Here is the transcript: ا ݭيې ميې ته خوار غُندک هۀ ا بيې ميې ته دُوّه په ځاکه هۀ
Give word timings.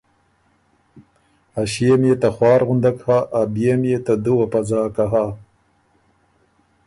ا 1.59 1.61
ݭيې 1.71 1.93
ميې 2.01 2.13
ته 2.21 2.29
خوار 2.35 2.61
غُندک 2.67 2.97
هۀ 3.05 3.17
ا 3.39 3.41
بيې 3.53 3.73
ميې 3.81 3.97
ته 4.05 4.13
دُوّه 4.23 4.45
په 4.51 4.59
ځاکه 4.69 5.05
هۀ 5.11 5.25